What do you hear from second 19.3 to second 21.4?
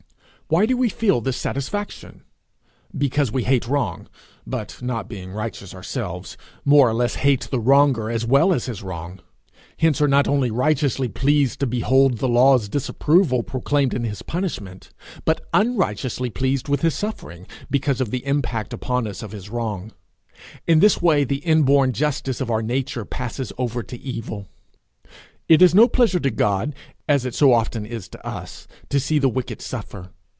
his wrong. In this way the